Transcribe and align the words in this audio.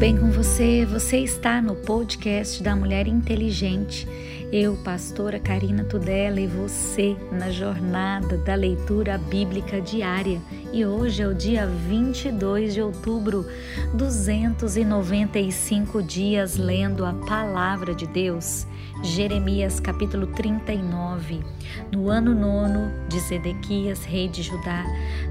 bem 0.00 0.16
com 0.16 0.30
você? 0.30 0.86
Você 0.86 1.18
está 1.18 1.60
no 1.60 1.76
podcast 1.76 2.62
da 2.62 2.74
Mulher 2.74 3.06
Inteligente. 3.06 4.08
Eu, 4.50 4.74
pastora 4.82 5.38
Karina 5.38 5.84
Tudela, 5.84 6.40
e 6.40 6.46
você 6.46 7.14
na 7.30 7.50
jornada 7.50 8.38
da 8.38 8.54
leitura 8.54 9.18
bíblica 9.18 9.78
diária. 9.78 10.40
E 10.72 10.86
hoje 10.86 11.22
é 11.22 11.28
o 11.28 11.34
dia 11.34 11.66
22 11.66 12.72
de 12.72 12.80
outubro, 12.80 13.44
295 13.92 16.02
dias 16.02 16.56
lendo 16.56 17.04
a 17.04 17.12
palavra 17.12 17.94
de 17.94 18.06
Deus. 18.06 18.66
Jeremias 19.02 19.80
capítulo 19.80 20.26
39. 20.26 21.42
No 21.90 22.10
ano 22.10 22.34
nono 22.34 22.90
de 23.08 23.18
Zedequias, 23.18 24.04
rei 24.04 24.28
de 24.28 24.42
Judá, 24.42 24.84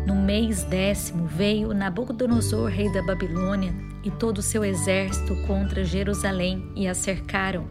no 0.08 0.16
mês 0.16 0.64
décimo, 0.64 1.28
veio 1.28 1.74
Nabucodonosor, 1.74 2.70
rei 2.70 2.92
da 2.92 3.04
Babilônia, 3.04 3.74
e 4.04 4.10
todo 4.10 4.40
o 4.40 4.44
seu 4.44 4.66
exército 4.66 5.36
contra 5.46 5.84
Jerusalém 5.84 6.72
e 6.76 6.88
a 6.88 6.96
cercaram. 6.96 7.66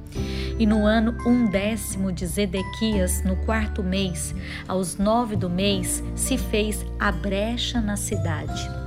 E 0.58 0.66
no 0.66 0.86
ano 0.86 1.16
undécimo 1.26 2.12
de 2.12 2.26
Zedequias, 2.26 3.24
no 3.24 3.36
quarto 3.44 3.82
mês, 3.82 4.34
aos 4.68 4.96
nove 4.96 5.34
do 5.36 5.50
mês, 5.50 6.02
se 6.14 6.38
fez 6.38 6.86
a 6.98 7.10
brecha 7.10 7.80
na 7.80 7.96
cidade. 7.96 8.77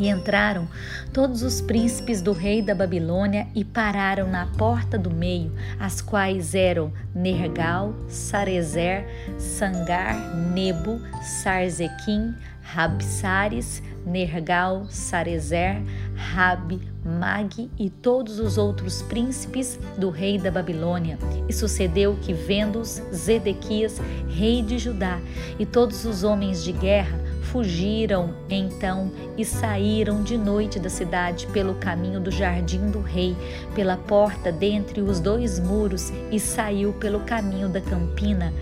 E 0.00 0.08
entraram 0.08 0.66
todos 1.12 1.42
os 1.42 1.60
príncipes 1.60 2.22
do 2.22 2.32
rei 2.32 2.62
da 2.62 2.74
Babilônia 2.74 3.46
e 3.54 3.62
pararam 3.62 4.26
na 4.26 4.46
porta 4.46 4.96
do 4.96 5.10
meio, 5.10 5.52
as 5.78 6.00
quais 6.00 6.54
eram 6.54 6.90
Nergal, 7.14 7.94
Sarezer, 8.08 9.06
Sangar, 9.38 10.16
Nebo, 10.54 10.98
Sarzequim, 11.42 12.34
Rabsares, 12.62 13.82
Nergal, 14.06 14.86
Sarezer, 14.88 15.82
Rabi, 16.14 16.80
Mag 17.04 17.70
e 17.78 17.90
todos 17.90 18.38
os 18.38 18.56
outros 18.56 19.02
príncipes 19.02 19.78
do 19.98 20.08
rei 20.08 20.38
da 20.38 20.50
Babilônia. 20.50 21.18
E 21.46 21.52
sucedeu 21.52 22.16
que, 22.22 22.32
vendo-os, 22.32 23.02
Zedequias, 23.12 24.00
rei 24.30 24.62
de 24.62 24.78
Judá, 24.78 25.20
e 25.58 25.66
todos 25.66 26.06
os 26.06 26.24
homens 26.24 26.64
de 26.64 26.72
guerra, 26.72 27.18
fugiram 27.50 28.34
então 28.48 29.10
e 29.40 29.44
saíram 29.44 30.22
de 30.22 30.36
noite 30.36 30.78
da 30.78 30.90
cidade 30.90 31.46
pelo 31.46 31.74
caminho 31.74 32.20
do 32.20 32.30
jardim 32.30 32.90
do 32.90 33.00
rei, 33.00 33.34
pela 33.74 33.96
porta 33.96 34.52
dentre 34.52 35.00
os 35.00 35.18
dois 35.18 35.58
muros, 35.58 36.12
e 36.30 36.38
saiu 36.38 36.92
pelo 36.92 37.20
caminho 37.20 37.68
da 37.68 37.80
campina. 37.80 38.52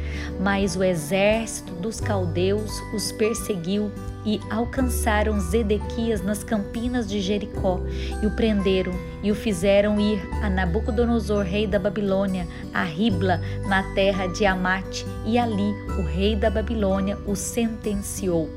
Mas 0.40 0.76
o 0.76 0.84
exército 0.84 1.72
dos 1.74 2.00
caldeus 2.00 2.80
os 2.94 3.10
perseguiu 3.10 3.90
e 4.24 4.40
alcançaram 4.50 5.40
Zedequias 5.40 6.22
nas 6.22 6.44
campinas 6.44 7.08
de 7.08 7.20
Jericó 7.20 7.80
e 8.22 8.26
o 8.26 8.30
prenderam 8.30 8.92
e 9.22 9.30
o 9.32 9.34
fizeram 9.34 9.98
ir 9.98 10.20
a 10.42 10.50
Nabucodonosor, 10.50 11.42
rei 11.44 11.66
da 11.66 11.78
Babilônia, 11.78 12.46
a 12.72 12.84
Ribla, 12.84 13.40
na 13.66 13.82
terra 13.94 14.26
de 14.26 14.46
Amate, 14.46 15.04
e 15.24 15.38
ali 15.38 15.72
o 15.98 16.02
rei 16.02 16.36
da 16.36 16.50
Babilônia 16.50 17.18
o 17.26 17.34
sentenciou. 17.34 18.48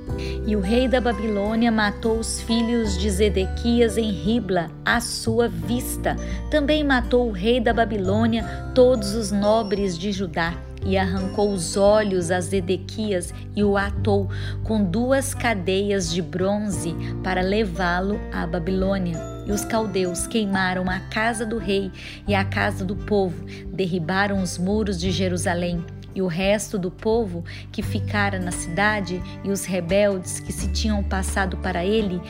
E 0.46 0.56
o 0.56 0.60
rei 0.60 0.88
da 0.88 1.02
Babilônia 1.02 1.72
matou 1.72 2.11
os 2.20 2.42
filhos 2.42 2.98
de 2.98 3.10
Zedequias 3.10 3.98
em 3.98 4.12
Ribla, 4.12 4.70
à 4.86 5.00
sua 5.00 5.48
vista. 5.48 6.16
Também 6.50 6.84
matou 6.84 7.28
o 7.28 7.32
rei 7.32 7.60
da 7.60 7.74
Babilônia 7.74 8.44
todos 8.74 9.14
os 9.14 9.32
nobres 9.32 9.98
de 9.98 10.12
Judá 10.12 10.54
e 10.86 10.98
arrancou 10.98 11.52
os 11.52 11.78
olhos 11.78 12.32
a 12.32 12.40
Zedequias 12.40 13.34
e 13.56 13.64
o 13.64 13.78
atou 13.78 14.30
com 14.64 14.84
duas 14.84 15.34
cadeias 15.34 16.12
de 16.12 16.22
bronze 16.22 16.96
para 17.24 17.42
levá-lo 17.42 18.20
à 18.32 18.48
Babilônia. 18.48 19.18
E 19.48 19.52
os 19.52 19.66
caldeus 19.66 20.28
queimaram 20.28 20.90
a 20.90 21.00
casa 21.00 21.46
do 21.46 21.58
rei 21.58 21.92
e 22.28 22.34
a 22.34 22.44
casa 22.44 22.86
do 22.86 22.96
povo, 22.96 23.46
derribaram 23.68 24.42
os 24.42 24.58
muros 24.58 25.00
de 25.00 25.12
Jerusalém 25.12 25.84
e 26.14 26.22
o 26.22 26.28
resto 26.28 26.78
do 26.78 26.92
povo 26.92 27.44
que 27.72 27.82
ficara 27.82 28.40
na 28.40 28.52
cidade, 28.52 29.22
e 29.44 29.50
os 29.50 29.66
rebeldes 29.66 30.40
que 30.40 30.52
se 30.52 30.68
tinham 30.68 31.04
passado 31.04 31.58
para 31.58 31.86
ele, 31.86 32.22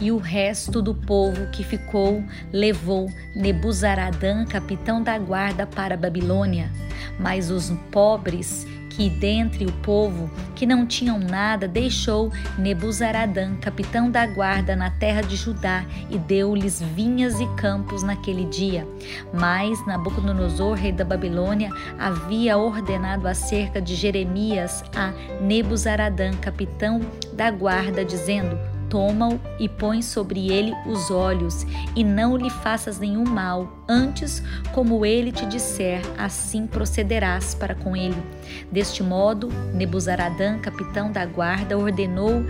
e 0.00 0.10
o 0.10 0.18
resto 0.18 0.82
do 0.82 0.94
povo 0.94 1.46
que 1.50 1.64
ficou, 1.64 2.22
levou 2.52 3.10
Nebuzaradã, 3.34 4.44
capitão 4.44 5.02
da 5.02 5.18
guarda, 5.18 5.66
para 5.66 5.94
a 5.94 5.98
Babilônia. 5.98 6.70
Mas 7.18 7.50
os 7.50 7.70
pobres 7.90 8.66
que 8.90 9.08
dentre 9.08 9.64
o 9.64 9.72
povo 9.72 10.30
que 10.54 10.66
não 10.66 10.86
tinham 10.86 11.18
nada 11.18 11.66
deixou 11.66 12.30
Nebuzaradã, 12.58 13.56
capitão 13.56 14.10
da 14.10 14.26
guarda 14.26 14.76
na 14.76 14.90
terra 14.90 15.22
de 15.22 15.36
Judá, 15.36 15.84
e 16.10 16.18
deu-lhes 16.18 16.82
vinhas 16.82 17.40
e 17.40 17.46
campos 17.56 18.02
naquele 18.02 18.44
dia. 18.44 18.86
Mas 19.32 19.84
Nabucodonosor, 19.86 20.74
rei 20.74 20.92
da 20.92 21.04
Babilônia, 21.04 21.70
havia 21.98 22.58
ordenado 22.58 23.26
acerca 23.26 23.80
de 23.80 23.94
Jeremias 23.94 24.84
a 24.94 25.12
Nebuzaradã, 25.40 26.32
capitão 26.32 27.00
da 27.32 27.50
guarda, 27.50 28.04
dizendo: 28.04 28.58
toma-o 28.90 29.40
e 29.58 29.68
põe 29.68 30.02
sobre 30.02 30.52
ele 30.52 30.74
os 30.86 31.10
olhos, 31.10 31.64
e 31.96 32.04
não 32.04 32.36
lhe 32.36 32.50
faças 32.50 32.98
nenhum 32.98 33.24
mal. 33.24 33.78
Antes, 33.88 34.42
como 34.72 35.06
ele 35.06 35.32
te 35.32 35.46
disser, 35.46 36.02
assim 36.18 36.66
procederás 36.66 37.54
para 37.54 37.74
com 37.74 37.96
ele. 37.96 38.20
Deste 38.70 39.02
modo, 39.02 39.48
Nebuzaradã, 39.72 40.58
capitão 40.58 41.10
da 41.10 41.24
guarda, 41.24 41.78
ordenou 41.78 42.44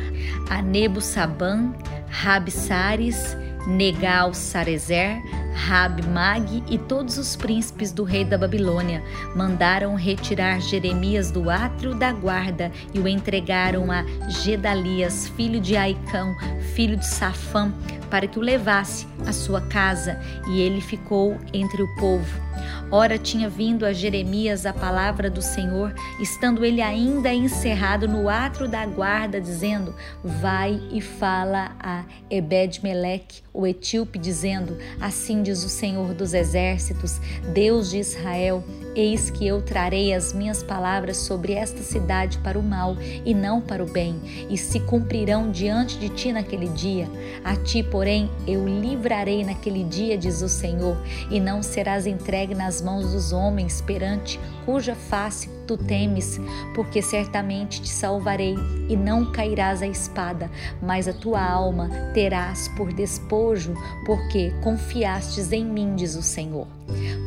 a 0.48 0.60
Nebusaban, 0.60 1.72
Rabsares, 2.08 3.36
Negal 3.66 4.34
Sarezer, 4.34 5.22
Rab 5.54 6.02
Mag 6.08 6.62
e 6.68 6.78
todos 6.78 7.18
os 7.18 7.36
príncipes 7.36 7.92
do 7.92 8.02
rei 8.02 8.24
da 8.24 8.38
Babilônia 8.38 9.02
mandaram 9.34 9.94
retirar 9.94 10.60
Jeremias 10.60 11.30
do 11.30 11.50
átrio 11.50 11.94
da 11.94 12.12
guarda 12.12 12.72
e 12.94 12.98
o 12.98 13.06
entregaram 13.06 13.90
a 13.90 14.04
Gedalias, 14.28 15.28
filho 15.28 15.60
de 15.60 15.76
Aicão, 15.76 16.34
filho 16.74 16.96
de 16.96 17.06
Safã, 17.06 17.72
para 18.10 18.26
que 18.26 18.38
o 18.38 18.42
levasse 18.42 19.06
à 19.26 19.32
sua 19.32 19.60
casa, 19.60 20.18
e 20.48 20.60
ele 20.60 20.80
ficou 20.80 21.38
entre 21.52 21.82
o 21.82 21.94
povo. 21.96 22.50
Ora, 22.90 23.16
tinha 23.16 23.48
vindo 23.48 23.86
a 23.86 23.92
Jeremias 23.92 24.66
a 24.66 24.72
palavra 24.72 25.30
do 25.30 25.40
Senhor, 25.40 25.94
estando 26.20 26.64
ele 26.64 26.82
ainda 26.82 27.32
encerrado 27.32 28.08
no 28.08 28.28
átrio 28.28 28.66
da 28.66 28.84
guarda, 28.84 29.40
dizendo: 29.40 29.94
Vai 30.24 30.80
e 30.90 31.00
fala 31.00 31.70
a 31.78 32.04
Ebed-Meleque, 32.28 33.42
o 33.52 33.66
etíope, 33.66 34.18
dizendo: 34.18 34.76
Assim 35.00 35.42
diz 35.42 35.64
o 35.64 35.68
Senhor 35.68 36.14
dos 36.14 36.34
exércitos, 36.34 37.20
Deus 37.52 37.90
de 37.90 37.98
Israel: 37.98 38.62
Eis 38.94 39.30
que 39.30 39.46
eu 39.46 39.62
trarei 39.62 40.12
as 40.12 40.32
minhas 40.32 40.62
palavras 40.62 41.16
sobre 41.16 41.52
esta 41.52 41.82
cidade 41.82 42.38
para 42.38 42.58
o 42.58 42.62
mal 42.62 42.96
e 43.24 43.34
não 43.34 43.60
para 43.60 43.82
o 43.82 43.90
bem, 43.90 44.20
e 44.48 44.56
se 44.56 44.80
cumprirão 44.80 45.50
diante 45.50 45.98
de 45.98 46.08
ti 46.08 46.32
naquele 46.32 46.68
dia. 46.68 47.08
A 47.44 47.56
ti, 47.56 47.82
porém, 47.82 48.30
eu 48.46 48.66
livrarei 48.66 49.44
naquele 49.44 49.84
dia, 49.84 50.18
diz 50.18 50.42
o 50.42 50.48
Senhor, 50.48 50.96
e 51.30 51.38
não 51.40 51.62
serás 51.62 52.06
entregue 52.06 52.54
nas 52.54 52.80
mãos 52.82 53.12
dos 53.12 53.32
homens 53.32 53.80
perante 53.80 54.40
cuja 54.64 54.94
face 54.94 55.48
tu 55.70 55.76
temes, 55.76 56.40
porque 56.74 57.00
certamente 57.00 57.80
te 57.80 57.88
salvarei 57.88 58.56
e 58.88 58.96
não 58.96 59.30
cairás 59.30 59.82
a 59.82 59.86
espada, 59.86 60.50
mas 60.82 61.06
a 61.06 61.12
tua 61.12 61.40
alma 61.40 61.88
terás 62.12 62.66
por 62.76 62.92
despojo, 62.92 63.72
porque 64.04 64.52
confiastes 64.64 65.52
em 65.52 65.64
mim, 65.64 65.94
diz 65.94 66.16
o 66.16 66.22
Senhor. 66.22 66.66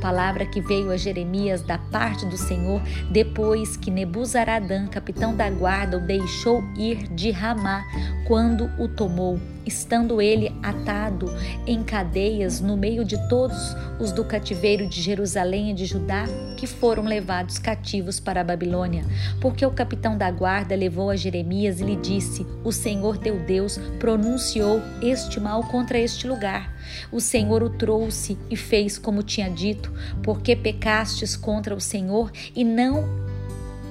Palavra 0.01 0.45
que 0.45 0.59
veio 0.59 0.91
a 0.91 0.97
Jeremias 0.97 1.61
da 1.61 1.77
parte 1.77 2.25
do 2.25 2.35
Senhor 2.35 2.81
depois 3.09 3.77
que 3.77 3.89
Nebuzaradã, 3.89 4.87
capitão 4.87 5.33
da 5.33 5.49
guarda, 5.49 5.95
o 5.95 6.05
deixou 6.05 6.61
ir 6.75 7.07
de 7.07 7.31
Ramá 7.31 7.85
quando 8.27 8.69
o 8.77 8.89
tomou, 8.89 9.39
estando 9.65 10.21
ele 10.21 10.53
atado 10.61 11.27
em 11.65 11.83
cadeias 11.83 12.59
no 12.59 12.75
meio 12.75 13.03
de 13.03 13.17
todos 13.29 13.75
os 13.99 14.11
do 14.11 14.23
cativeiro 14.23 14.87
de 14.87 15.01
Jerusalém 15.01 15.71
e 15.71 15.73
de 15.73 15.85
Judá 15.85 16.25
que 16.57 16.67
foram 16.67 17.03
levados 17.03 17.57
cativos 17.59 18.19
para 18.19 18.41
a 18.41 18.43
Babilônia. 18.43 19.05
Porque 19.41 19.65
o 19.65 19.71
capitão 19.71 20.17
da 20.17 20.31
guarda 20.31 20.75
levou 20.75 21.09
a 21.09 21.15
Jeremias 21.15 21.79
e 21.79 21.83
lhe 21.83 21.95
disse: 21.95 22.45
O 22.63 22.71
Senhor 22.71 23.17
teu 23.17 23.39
Deus 23.39 23.77
pronunciou 23.99 24.81
este 25.01 25.39
mal 25.39 25.63
contra 25.63 25.97
este 25.97 26.27
lugar. 26.27 26.73
O 27.11 27.19
Senhor 27.19 27.63
o 27.63 27.69
trouxe 27.69 28.37
e 28.49 28.55
fez 28.55 28.97
como 28.97 29.23
tinha 29.23 29.49
dito, 29.49 29.91
porque 30.21 30.55
pecastes 30.55 31.35
contra 31.35 31.75
o 31.75 31.81
Senhor 31.81 32.31
e 32.55 32.63
não 32.63 33.23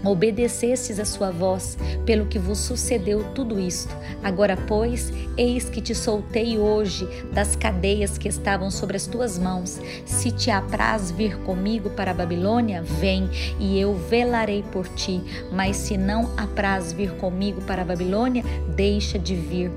obedecestes 0.05 0.99
a 0.99 1.05
sua 1.05 1.31
voz, 1.31 1.77
pelo 2.05 2.27
que 2.27 2.39
vos 2.39 2.59
sucedeu 2.59 3.25
tudo 3.35 3.59
isto. 3.61 3.95
Agora, 4.23 4.57
pois, 4.57 5.13
eis 5.37 5.69
que 5.69 5.81
te 5.81 5.95
soltei 5.95 6.59
hoje 6.59 7.09
das 7.33 7.57
cadeias 7.57 8.19
que 8.19 8.29
estavam 8.29 8.71
sobre 8.71 8.97
as 8.97 9.07
tuas 9.07 9.39
mãos. 9.39 9.81
Se 10.05 10.31
te 10.31 10.51
apraz 10.51 11.11
vir 11.11 11.37
comigo 11.39 11.91
para 11.91 12.11
a 12.11 12.15
Babilônia, 12.15 12.83
vem, 12.83 13.29
e 13.59 13.79
eu 13.79 13.95
velarei 13.95 14.63
por 14.73 14.89
ti. 14.89 15.21
Mas 15.53 15.77
se 15.77 15.97
não 15.97 16.31
apraz 16.37 16.93
vir 16.93 17.13
comigo 17.13 17.61
para 17.63 17.83
a 17.83 17.85
Babilônia, 17.85 18.45
deixa 18.75 19.19
de 19.19 19.35
vir. 19.35 19.71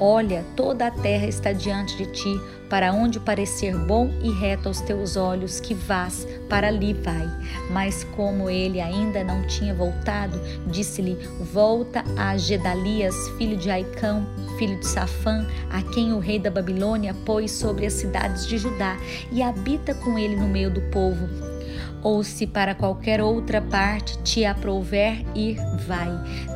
Olha, 0.00 0.44
toda 0.54 0.86
a 0.86 0.90
terra 0.92 1.26
está 1.26 1.52
diante 1.52 1.96
de 1.96 2.06
ti, 2.06 2.40
para 2.70 2.92
onde 2.92 3.18
parecer 3.18 3.76
bom 3.76 4.10
e 4.22 4.30
reto 4.30 4.68
aos 4.68 4.80
teus 4.80 5.16
olhos, 5.16 5.58
que 5.58 5.74
vás, 5.74 6.26
para 6.48 6.68
ali 6.68 6.92
vai. 6.92 7.28
Mas 7.70 8.04
como 8.04 8.48
ele 8.48 8.80
ainda 8.80 9.24
não 9.24 9.44
tinha 9.46 9.74
voltado, 9.74 10.40
disse-lhe: 10.68 11.16
Volta 11.52 12.04
a 12.16 12.36
Gedalias, 12.36 13.14
filho 13.38 13.56
de 13.56 13.70
Aicão, 13.70 14.24
filho 14.56 14.78
de 14.78 14.86
Safã, 14.86 15.44
a 15.68 15.82
quem 15.82 16.12
o 16.12 16.20
rei 16.20 16.38
da 16.38 16.50
Babilônia 16.50 17.14
pôs 17.24 17.50
sobre 17.50 17.84
as 17.84 17.94
cidades 17.94 18.46
de 18.46 18.56
Judá, 18.56 18.96
e 19.32 19.42
habita 19.42 19.94
com 19.94 20.16
ele 20.16 20.36
no 20.36 20.46
meio 20.46 20.70
do 20.70 20.80
povo 20.92 21.57
ou 22.02 22.22
se 22.22 22.46
para 22.46 22.74
qualquer 22.74 23.20
outra 23.20 23.60
parte 23.60 24.18
te 24.22 24.44
aprouver 24.44 25.24
ir, 25.34 25.56
vai. 25.86 26.08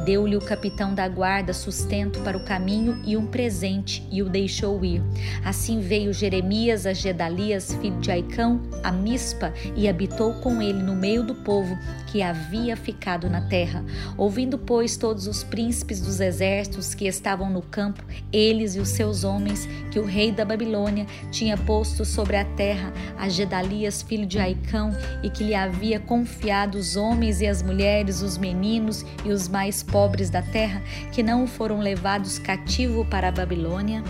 Deu-lhe 0.04 0.36
o 0.36 0.40
capitão 0.40 0.94
da 0.94 1.08
guarda 1.08 1.52
sustento 1.52 2.20
para 2.20 2.36
o 2.36 2.44
caminho 2.44 3.00
e 3.04 3.16
um 3.16 3.26
presente, 3.26 4.06
e 4.10 4.22
o 4.22 4.28
deixou 4.28 4.84
ir. 4.84 5.02
Assim 5.44 5.80
veio 5.80 6.12
Jeremias 6.12 6.86
a 6.86 6.92
Gedalias, 6.92 7.74
filho 7.80 7.98
de 8.00 8.10
Aicão, 8.10 8.60
a 8.82 8.90
Mispa, 8.90 9.52
e 9.76 9.88
habitou 9.88 10.34
com 10.34 10.60
ele 10.60 10.82
no 10.82 10.94
meio 10.94 11.22
do 11.22 11.34
povo 11.34 11.76
que 12.12 12.20
havia 12.20 12.76
ficado 12.76 13.30
na 13.30 13.40
terra. 13.40 13.82
Ouvindo, 14.18 14.58
pois, 14.58 14.98
todos 14.98 15.26
os 15.26 15.42
príncipes 15.42 15.98
dos 15.98 16.20
exércitos 16.20 16.94
que 16.94 17.06
estavam 17.06 17.48
no 17.48 17.62
campo, 17.62 18.04
eles 18.30 18.76
e 18.76 18.80
os 18.80 18.90
seus 18.90 19.24
homens, 19.24 19.66
que 19.90 19.98
o 19.98 20.04
rei 20.04 20.30
da 20.30 20.44
Babilônia 20.44 21.06
tinha 21.30 21.56
posto 21.56 22.04
sobre 22.04 22.36
a 22.36 22.44
terra 22.44 22.92
a 23.16 23.30
Gedalias, 23.30 24.02
filho 24.02 24.26
de 24.26 24.38
Aicão, 24.38 24.90
e 25.22 25.30
que 25.30 25.42
lhe 25.42 25.54
havia 25.54 25.98
confiado 25.98 26.76
os 26.76 26.96
homens 26.96 27.40
e 27.40 27.46
as 27.46 27.62
mulheres, 27.62 28.20
os 28.20 28.36
meninos 28.36 29.06
e 29.24 29.30
os 29.30 29.48
mais 29.48 29.82
pobres 29.82 30.28
da 30.28 30.42
terra, 30.42 30.82
que 31.12 31.22
não 31.22 31.46
foram 31.46 31.78
levados 31.78 32.38
cativo 32.38 33.06
para 33.06 33.28
a 33.28 33.32
Babilônia? 33.32 34.04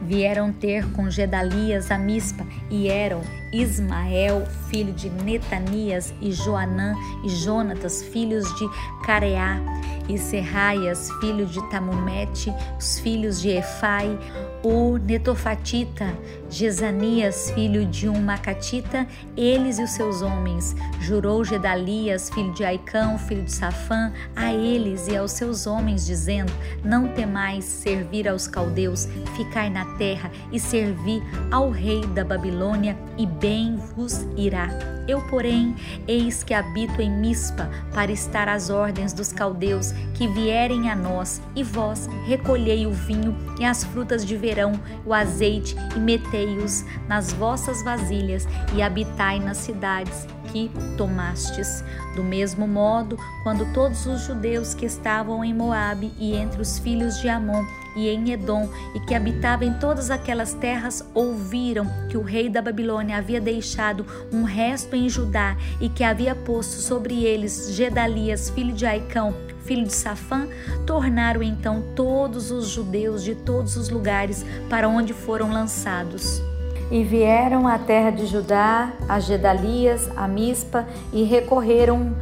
Vieram 0.00 0.52
ter 0.52 0.86
com 0.92 1.10
Gedalias 1.10 1.90
a 1.90 1.98
Mispa 1.98 2.46
e 2.70 2.88
eram 2.88 3.22
Ismael, 3.52 4.46
filho 4.68 4.92
de 4.92 5.10
Netanias, 5.10 6.12
e 6.20 6.32
Joanã 6.32 6.94
e 7.24 7.28
Jonatas, 7.28 8.02
filhos 8.02 8.46
de 8.58 8.68
Careá, 9.04 9.60
e 10.08 10.18
Serraias, 10.18 11.08
filho 11.20 11.46
de 11.46 11.62
Tamumete, 11.70 12.52
os 12.78 12.98
filhos 12.98 13.40
de 13.40 13.50
Efai, 13.50 14.18
o 14.62 14.98
Netofatita, 14.98 16.12
Jezanias, 16.48 17.50
filho 17.52 17.86
de 17.86 18.08
um 18.08 18.20
Macatita, 18.20 19.06
eles 19.36 19.78
e 19.78 19.84
os 19.84 19.90
seus 19.90 20.20
homens. 20.20 20.74
Jurou 21.00 21.44
Gedalias, 21.44 22.28
filho 22.28 22.52
de 22.52 22.64
Aicão, 22.64 23.18
filho 23.18 23.44
de 23.44 23.52
Safã, 23.52 24.12
a 24.34 24.52
eles 24.52 25.06
e 25.06 25.16
aos 25.16 25.32
seus 25.32 25.66
homens, 25.66 26.04
dizendo: 26.04 26.52
Não 26.84 27.08
temais 27.08 27.64
servir 27.64 28.28
aos 28.28 28.48
caldeus, 28.48 29.08
ficai 29.36 29.70
na 29.70 29.84
terra 29.96 30.30
e 30.50 30.58
servi 30.58 31.22
ao 31.50 31.70
rei 31.70 32.04
da 32.06 32.24
Babilônia, 32.24 32.98
e 33.16 33.26
bem 33.40 33.76
vos 33.96 34.20
irá. 34.36 34.68
Eu, 35.08 35.22
porém, 35.22 35.74
eis 36.06 36.44
que 36.44 36.54
habito 36.54 37.00
em 37.02 37.10
Mispa, 37.10 37.68
para 37.92 38.12
estar 38.12 38.48
às 38.48 38.70
ordens 38.70 39.12
dos 39.12 39.32
caldeus 39.32 39.92
que 40.14 40.28
vierem 40.28 40.88
a 40.88 40.94
nós, 40.94 41.40
e 41.56 41.64
vós 41.64 42.08
recolhei 42.26 42.86
o 42.86 42.92
vinho 42.92 43.36
e 43.58 43.64
as 43.64 43.82
frutas 43.82 44.24
de 44.24 44.36
verão, 44.36 44.72
o 45.04 45.12
azeite, 45.12 45.74
e 45.96 45.98
metei-os 45.98 46.84
nas 47.08 47.32
vossas 47.32 47.82
vasilhas, 47.82 48.46
e 48.74 48.82
habitai 48.82 49.40
nas 49.40 49.56
cidades 49.56 50.26
que 50.52 50.70
tomastes. 50.96 51.84
Do 52.14 52.22
mesmo 52.22 52.66
modo, 52.66 53.16
quando 53.42 53.72
todos 53.72 54.06
os 54.06 54.22
judeus 54.22 54.74
que 54.74 54.86
estavam 54.86 55.44
em 55.44 55.54
Moabe 55.54 56.12
e 56.18 56.34
entre 56.34 56.60
os 56.60 56.78
filhos 56.78 57.18
de 57.20 57.28
Amon 57.28 57.64
e 57.96 58.08
em 58.08 58.30
Edom 58.30 58.68
e 58.94 59.00
que 59.00 59.14
habitavam 59.14 59.66
em 59.66 59.74
todas 59.74 60.10
aquelas 60.10 60.54
terras 60.54 61.04
ouviram 61.14 61.86
que 62.08 62.16
o 62.16 62.22
rei 62.22 62.48
da 62.48 62.62
Babilônia 62.62 63.16
havia 63.16 63.40
deixado 63.40 64.06
um 64.32 64.42
resto 64.42 64.94
em 64.94 65.08
Judá 65.08 65.56
e 65.80 65.88
que 65.88 66.04
havia 66.04 66.34
posto 66.34 66.80
sobre 66.80 67.24
eles 67.24 67.72
Gedalias, 67.72 68.50
filho 68.50 68.72
de 68.72 68.86
Aicão, 68.86 69.34
filho 69.64 69.86
de 69.86 69.94
Safã, 69.94 70.48
tornaram 70.86 71.42
então 71.42 71.82
todos 71.94 72.50
os 72.50 72.68
judeus 72.68 73.22
de 73.22 73.34
todos 73.34 73.76
os 73.76 73.88
lugares 73.88 74.44
para 74.68 74.88
onde 74.88 75.12
foram 75.12 75.50
lançados. 75.50 76.49
E 76.90 77.04
vieram 77.04 77.68
à 77.68 77.78
terra 77.78 78.10
de 78.10 78.26
Judá, 78.26 78.92
a 79.08 79.20
Gedalias, 79.20 80.10
a 80.16 80.26
Mispa, 80.26 80.86
e 81.12 81.22
recorreram 81.22 82.14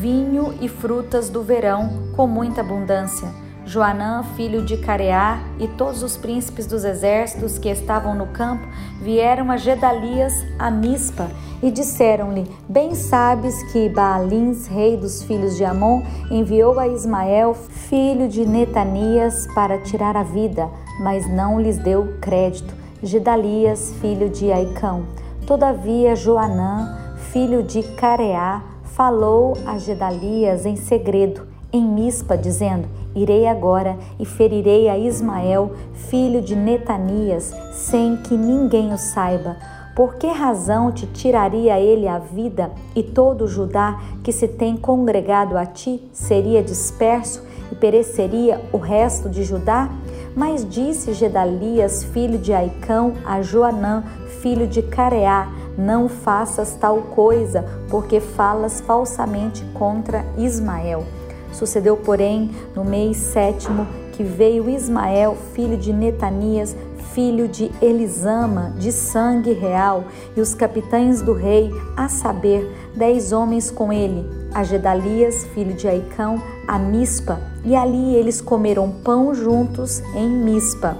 vinho 0.00 0.54
e 0.60 0.68
frutas 0.68 1.28
do 1.28 1.42
verão 1.42 2.10
com 2.16 2.26
muita 2.26 2.62
abundância. 2.62 3.28
Joanã, 3.66 4.22
filho 4.36 4.64
de 4.64 4.76
Careá, 4.76 5.40
e 5.58 5.66
todos 5.66 6.02
os 6.02 6.16
príncipes 6.16 6.66
dos 6.66 6.84
exércitos 6.84 7.58
que 7.58 7.68
estavam 7.68 8.14
no 8.14 8.28
campo 8.28 8.64
vieram 9.02 9.50
a 9.50 9.56
Gedalias, 9.56 10.32
a 10.56 10.70
Mispa, 10.70 11.28
e 11.60 11.70
disseram-lhe: 11.70 12.48
Bem 12.68 12.94
sabes 12.94 13.60
que 13.72 13.88
Baalins, 13.88 14.66
rei 14.68 14.96
dos 14.96 15.22
filhos 15.24 15.56
de 15.56 15.64
Amon, 15.64 16.02
enviou 16.30 16.78
a 16.78 16.86
Ismael, 16.86 17.54
filho 17.54 18.28
de 18.28 18.46
Netanias, 18.46 19.46
para 19.52 19.78
tirar 19.78 20.16
a 20.16 20.22
vida, 20.22 20.70
mas 21.00 21.28
não 21.28 21.60
lhes 21.60 21.76
deu 21.76 22.16
crédito 22.20 22.85
Gedalias, 23.06 23.94
filho 24.00 24.28
de 24.28 24.50
Aicão. 24.50 25.04
Todavia, 25.46 26.16
Joanã, 26.16 26.98
filho 27.30 27.62
de 27.62 27.82
Careá, 27.82 28.62
falou 28.82 29.56
a 29.64 29.78
Gedalias 29.78 30.66
em 30.66 30.74
segredo, 30.74 31.46
em 31.72 31.82
Mispa, 31.84 32.36
dizendo: 32.36 32.88
Irei 33.14 33.46
agora 33.46 33.96
e 34.18 34.26
ferirei 34.26 34.88
a 34.88 34.98
Ismael, 34.98 35.72
filho 35.94 36.42
de 36.42 36.56
Netanias, 36.56 37.54
sem 37.72 38.16
que 38.16 38.36
ninguém 38.36 38.92
o 38.92 38.98
saiba. 38.98 39.56
Por 39.94 40.16
que 40.16 40.26
razão 40.26 40.90
te 40.90 41.06
tiraria 41.06 41.78
ele 41.78 42.08
a 42.08 42.18
vida 42.18 42.72
e 42.94 43.02
todo 43.02 43.46
Judá 43.46 44.00
que 44.22 44.32
se 44.32 44.48
tem 44.48 44.76
congregado 44.76 45.56
a 45.56 45.64
ti 45.64 46.02
seria 46.12 46.62
disperso 46.62 47.42
e 47.70 47.74
pereceria 47.74 48.60
o 48.72 48.76
resto 48.76 49.30
de 49.30 49.44
Judá? 49.44 49.88
Mas 50.36 50.68
disse 50.68 51.14
Gedalias, 51.14 52.04
filho 52.04 52.36
de 52.36 52.52
Aicão, 52.52 53.14
a 53.24 53.40
Joanã, 53.40 54.04
filho 54.42 54.66
de 54.66 54.82
Careá: 54.82 55.50
Não 55.78 56.10
faças 56.10 56.76
tal 56.76 56.98
coisa, 56.98 57.64
porque 57.88 58.20
falas 58.20 58.82
falsamente 58.82 59.64
contra 59.72 60.26
Ismael. 60.36 61.06
Sucedeu, 61.52 61.96
porém, 61.96 62.50
no 62.74 62.84
mês 62.84 63.16
sétimo, 63.16 63.86
que 64.12 64.22
veio 64.22 64.68
Ismael, 64.68 65.38
filho 65.54 65.78
de 65.78 65.90
Netanias, 65.90 66.76
filho 67.14 67.48
de 67.48 67.70
Elisama, 67.80 68.74
de 68.76 68.92
sangue 68.92 69.54
real, 69.54 70.04
e 70.36 70.40
os 70.42 70.54
capitães 70.54 71.22
do 71.22 71.32
rei, 71.32 71.70
a 71.96 72.10
saber, 72.10 72.70
dez 72.94 73.32
homens 73.32 73.70
com 73.70 73.90
ele, 73.90 74.28
a 74.56 74.64
Gedalias, 74.64 75.44
filho 75.52 75.74
de 75.74 75.86
Aicão, 75.86 76.42
a 76.66 76.78
Mispa, 76.78 77.38
e 77.62 77.76
ali 77.76 78.14
eles 78.14 78.40
comeram 78.40 78.90
pão 78.90 79.34
juntos 79.34 80.00
em 80.14 80.26
Mispa. 80.26 80.96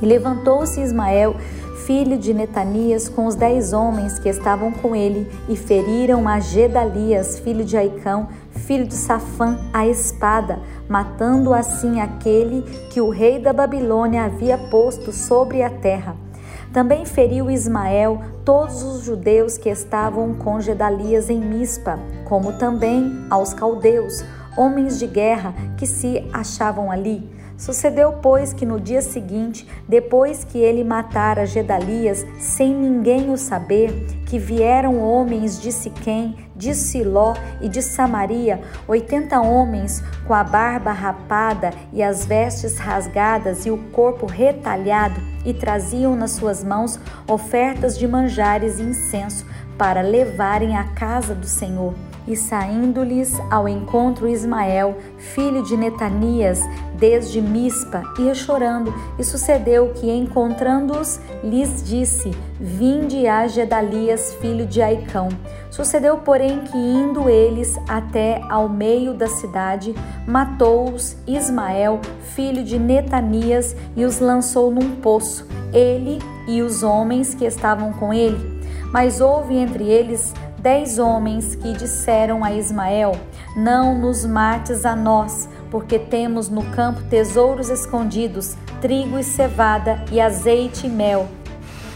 E 0.00 0.06
levantou-se 0.06 0.80
Ismael, 0.80 1.36
filho 1.84 2.16
de 2.16 2.32
Netanias, 2.32 3.06
com 3.06 3.26
os 3.26 3.34
dez 3.34 3.74
homens 3.74 4.18
que 4.18 4.30
estavam 4.30 4.72
com 4.72 4.96
ele, 4.96 5.30
e 5.50 5.54
feriram 5.54 6.26
a 6.26 6.40
Gedalias, 6.40 7.38
filho 7.38 7.62
de 7.62 7.76
Aicão, 7.76 8.28
filho 8.52 8.86
de 8.86 8.94
Safã, 8.94 9.58
a 9.70 9.86
espada, 9.86 10.58
matando 10.88 11.52
assim 11.52 12.00
aquele 12.00 12.62
que 12.88 13.02
o 13.02 13.10
rei 13.10 13.38
da 13.38 13.52
Babilônia 13.52 14.24
havia 14.24 14.56
posto 14.56 15.12
sobre 15.12 15.62
a 15.62 15.68
terra. 15.68 16.16
Também 16.78 17.04
feriu 17.04 17.50
Ismael 17.50 18.20
todos 18.44 18.84
os 18.84 19.02
judeus 19.02 19.58
que 19.58 19.68
estavam 19.68 20.32
com 20.34 20.60
Gedalias 20.60 21.28
em 21.28 21.40
Mispa, 21.40 21.98
como 22.24 22.52
também 22.52 23.26
aos 23.28 23.52
caldeus, 23.52 24.24
homens 24.56 24.96
de 24.96 25.08
guerra 25.08 25.52
que 25.76 25.84
se 25.84 26.24
achavam 26.32 26.88
ali. 26.88 27.28
Sucedeu, 27.56 28.12
pois, 28.22 28.52
que 28.52 28.64
no 28.64 28.78
dia 28.78 29.02
seguinte, 29.02 29.66
depois 29.88 30.44
que 30.44 30.58
ele 30.58 30.84
matara 30.84 31.44
Gedalias, 31.44 32.24
sem 32.38 32.72
ninguém 32.72 33.28
o 33.32 33.36
saber, 33.36 33.90
que 34.26 34.38
vieram 34.38 35.00
homens 35.00 35.60
de 35.60 35.72
Siquém, 35.72 36.36
de 36.54 36.72
Siló 36.76 37.34
e 37.60 37.68
de 37.68 37.82
Samaria, 37.82 38.60
oitenta 38.86 39.40
homens 39.40 40.00
com 40.28 40.32
a 40.32 40.44
barba 40.44 40.92
rapada 40.92 41.72
e 41.92 42.00
as 42.00 42.24
vestes 42.24 42.78
rasgadas 42.78 43.66
e 43.66 43.70
o 43.72 43.78
corpo 43.90 44.26
retalhado, 44.26 45.20
e 45.48 45.54
traziam 45.54 46.14
nas 46.14 46.32
suas 46.32 46.62
mãos 46.62 47.00
ofertas 47.26 47.98
de 47.98 48.06
manjares 48.06 48.78
e 48.78 48.82
incenso 48.82 49.46
para 49.78 50.02
levarem 50.02 50.76
à 50.76 50.84
casa 50.84 51.34
do 51.34 51.46
Senhor 51.46 51.94
E 52.28 52.36
saindo-lhes 52.36 53.40
ao 53.50 53.66
encontro 53.66 54.28
Ismael, 54.28 54.98
filho 55.16 55.62
de 55.62 55.78
Netanias, 55.78 56.60
desde 56.94 57.40
Mispa, 57.40 58.02
ia 58.18 58.34
chorando, 58.34 58.92
e 59.18 59.24
sucedeu 59.24 59.94
que, 59.94 60.10
encontrando-os, 60.10 61.18
lhes 61.42 61.82
disse: 61.82 62.30
Vinde 62.60 63.26
a 63.26 63.46
Gedalias, 63.46 64.34
filho 64.42 64.66
de 64.66 64.82
Aicão. 64.82 65.30
Sucedeu, 65.70 66.18
porém, 66.18 66.60
que 66.60 66.76
indo 66.76 67.30
eles 67.30 67.74
até 67.88 68.42
ao 68.50 68.68
meio 68.68 69.14
da 69.14 69.26
cidade, 69.26 69.94
matou-os 70.26 71.16
Ismael, 71.26 71.98
filho 72.34 72.62
de 72.62 72.78
Netanias, 72.78 73.74
e 73.96 74.04
os 74.04 74.20
lançou 74.20 74.70
num 74.70 74.96
poço, 74.96 75.46
ele 75.72 76.18
e 76.46 76.60
os 76.60 76.82
homens 76.82 77.34
que 77.34 77.46
estavam 77.46 77.90
com 77.94 78.12
ele. 78.12 78.58
Mas 78.92 79.20
houve 79.20 79.54
entre 79.56 79.84
eles 79.84 80.34
dez 80.68 80.98
homens 80.98 81.54
que 81.54 81.72
disseram 81.72 82.44
a 82.44 82.52
Ismael: 82.52 83.12
Não 83.56 83.98
nos 83.98 84.26
mates 84.26 84.84
a 84.84 84.94
nós, 84.94 85.48
porque 85.70 85.98
temos 85.98 86.50
no 86.50 86.62
campo 86.72 87.02
tesouros 87.04 87.70
escondidos, 87.70 88.54
trigo 88.78 89.18
e 89.18 89.24
cevada, 89.24 90.04
e 90.12 90.20
azeite 90.20 90.86
e 90.86 90.90
mel. 90.90 91.26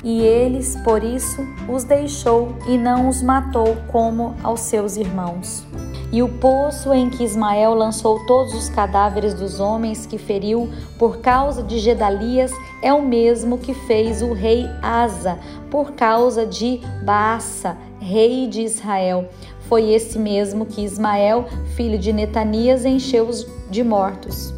E 0.02 0.22
eles, 0.22 0.74
por 0.84 1.04
isso, 1.04 1.46
os 1.68 1.84
deixou 1.84 2.56
e 2.66 2.78
não 2.78 3.10
os 3.10 3.20
matou 3.20 3.76
como 3.88 4.34
aos 4.42 4.60
seus 4.60 4.96
irmãos. 4.96 5.66
E 6.10 6.22
o 6.22 6.28
poço 6.28 6.94
em 6.94 7.10
que 7.10 7.24
Ismael 7.24 7.74
lançou 7.74 8.24
todos 8.26 8.54
os 8.54 8.70
cadáveres 8.70 9.34
dos 9.34 9.60
homens 9.60 10.06
que 10.06 10.16
feriu 10.16 10.70
por 10.98 11.18
causa 11.18 11.62
de 11.62 11.78
Gedalias 11.78 12.50
é 12.82 12.92
o 12.92 13.02
mesmo 13.02 13.58
que 13.58 13.74
fez 13.74 14.22
o 14.22 14.32
rei 14.32 14.66
Asa 14.82 15.38
por 15.70 15.92
causa 15.92 16.44
de 16.44 16.80
Baasa, 17.02 17.78
rei 18.02 18.48
de 18.48 18.62
Israel. 18.62 19.28
Foi 19.68 19.90
esse 19.90 20.18
mesmo 20.18 20.66
que 20.66 20.82
Ismael, 20.82 21.46
filho 21.76 21.98
de 21.98 22.12
Netanias, 22.12 22.84
encheu 22.84 23.30
de 23.70 23.82
mortos. 23.82 24.52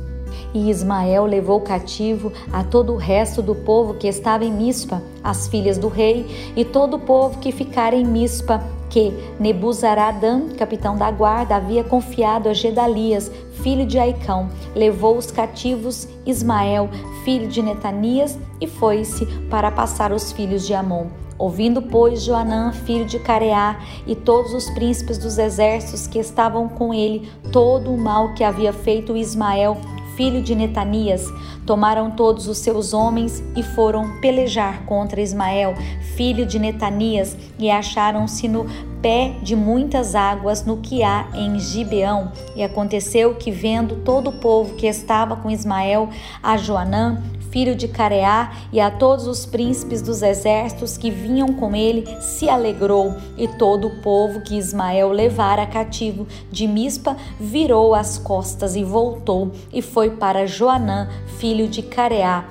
E 0.52 0.70
Ismael 0.70 1.26
levou 1.26 1.60
cativo 1.60 2.32
a 2.52 2.64
todo 2.64 2.92
o 2.92 2.96
resto 2.96 3.42
do 3.42 3.54
povo 3.54 3.94
que 3.94 4.08
estava 4.08 4.44
em 4.44 4.52
Mispa, 4.52 5.02
as 5.22 5.46
filhas 5.46 5.76
do 5.76 5.88
rei, 5.88 6.26
e 6.56 6.64
todo 6.64 6.94
o 6.94 7.00
povo 7.00 7.38
que 7.38 7.52
ficara 7.52 7.94
em 7.94 8.04
Mispa, 8.04 8.62
que 8.88 9.12
Nebuzaradã, 9.38 10.48
capitão 10.56 10.96
da 10.96 11.10
guarda, 11.10 11.56
havia 11.56 11.82
confiado 11.82 12.48
a 12.48 12.54
Gedalias, 12.54 13.30
filho 13.62 13.84
de 13.84 13.98
Aicão. 13.98 14.48
Levou 14.74 15.16
os 15.16 15.30
cativos 15.30 16.08
Ismael, 16.24 16.88
filho 17.24 17.48
de 17.48 17.60
Netanias, 17.60 18.38
e 18.60 18.66
foi-se 18.66 19.26
para 19.50 19.70
passar 19.70 20.12
os 20.12 20.30
filhos 20.30 20.64
de 20.66 20.72
Amon. 20.72 21.23
Ouvindo, 21.38 21.82
pois, 21.82 22.22
Joanã, 22.22 22.72
filho 22.72 23.06
de 23.06 23.18
Careá, 23.18 23.80
e 24.06 24.14
todos 24.14 24.54
os 24.54 24.70
príncipes 24.70 25.18
dos 25.18 25.38
exércitos 25.38 26.06
que 26.06 26.18
estavam 26.18 26.68
com 26.68 26.94
ele, 26.94 27.28
todo 27.50 27.92
o 27.92 27.98
mal 27.98 28.34
que 28.34 28.44
havia 28.44 28.72
feito 28.72 29.16
Ismael, 29.16 29.76
filho 30.16 30.40
de 30.40 30.54
Netanias, 30.54 31.26
tomaram 31.66 32.10
todos 32.10 32.46
os 32.46 32.58
seus 32.58 32.92
homens 32.92 33.42
e 33.56 33.62
foram 33.62 34.20
pelejar 34.20 34.84
contra 34.84 35.20
Ismael, 35.20 35.74
filho 36.16 36.46
de 36.46 36.58
Netanias, 36.58 37.36
e 37.58 37.70
acharam-se 37.70 38.46
no 38.46 38.66
pé 39.02 39.36
de 39.42 39.56
muitas 39.56 40.14
águas 40.14 40.64
no 40.64 40.78
que 40.78 41.02
há 41.02 41.26
em 41.34 41.58
Gibeão. 41.58 42.30
E 42.54 42.62
aconteceu 42.62 43.34
que, 43.34 43.50
vendo 43.50 43.96
todo 43.96 44.30
o 44.30 44.32
povo 44.32 44.74
que 44.76 44.86
estava 44.86 45.36
com 45.36 45.50
Ismael, 45.50 46.08
a 46.42 46.56
Joanã, 46.56 47.22
filho 47.54 47.76
de 47.76 47.86
Careá, 47.86 48.50
e 48.72 48.80
a 48.80 48.90
todos 48.90 49.28
os 49.28 49.46
príncipes 49.46 50.02
dos 50.02 50.22
exércitos 50.22 50.98
que 50.98 51.08
vinham 51.08 51.52
com 51.52 51.72
ele, 51.72 52.04
se 52.20 52.48
alegrou, 52.48 53.14
e 53.38 53.46
todo 53.46 53.86
o 53.86 54.02
povo 54.02 54.40
que 54.40 54.58
Ismael 54.58 55.12
levara 55.12 55.64
cativo 55.64 56.26
de 56.50 56.66
Mispa 56.66 57.16
virou 57.38 57.94
as 57.94 58.18
costas 58.18 58.74
e 58.74 58.82
voltou, 58.82 59.52
e 59.72 59.80
foi 59.80 60.10
para 60.10 60.48
Joanã, 60.48 61.08
filho 61.38 61.68
de 61.68 61.80
Careá, 61.80 62.44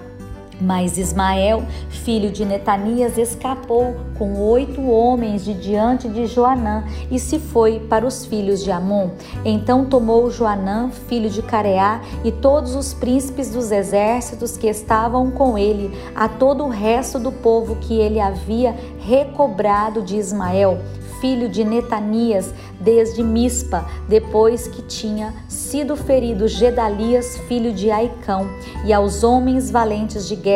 mas 0.64 0.98
Ismael, 0.98 1.64
filho 1.90 2.32
de 2.32 2.46
Netanias, 2.46 3.18
escapou 3.18 3.98
com 4.18 4.40
oito 4.40 4.82
homens 4.82 5.44
de 5.44 5.54
diante 5.54 6.08
de 6.08 6.26
Joanã 6.26 6.86
e 7.12 7.20
se 7.20 7.38
foi 7.38 7.82
para 7.82 8.06
os 8.06 8.26
filhos 8.26 8.64
de 8.64 8.72
Amon. 8.72 9.10
Então 9.44 9.86
tomou 9.86 10.32
Joanã, 10.32 10.90
filho 11.10 11.30
de 11.30 11.42
Careá, 11.42 12.02
e 12.24 12.32
todos 12.32 12.76
os 12.76 12.94
príncipes 12.94 13.50
dos 13.50 13.72
exércitos 13.72 14.56
que 14.56 14.68
estavam 14.68 15.30
com 15.30 15.58
ele, 15.58 15.92
a 16.16 16.30
todo 16.30 16.64
o 16.64 16.70
resto 16.70 17.20
do 17.20 17.32
povo 17.32 17.76
que 17.76 17.96
ele 18.00 18.20
havia 18.20 18.74
recobrado 19.00 20.02
de 20.02 20.16
Ismael, 20.16 20.80
filho 21.24 21.48
de 21.48 21.64
Netanias, 21.64 22.54
desde 22.82 23.24
Mispa, 23.24 23.86
depois 24.10 24.68
que 24.68 24.82
tinha 24.82 25.34
sido 25.48 25.96
ferido 25.96 26.50
Gedalias, 26.50 27.38
filho 27.48 27.72
de 27.72 27.90
Aicão, 27.90 28.46
e 28.86 28.92
aos 28.92 29.24
homens 29.24 29.72
valentes 29.72 30.28
de 30.28 30.36
guerra, 30.36 30.53